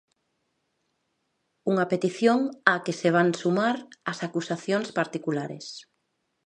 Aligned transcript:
Unha 1.71 1.85
petición 1.91 2.39
á 2.71 2.73
que 2.85 2.93
se 2.99 3.09
van 3.15 3.29
sumar 3.41 3.75
as 4.11 4.19
acusacións 4.27 4.87
particulares. 4.99 5.65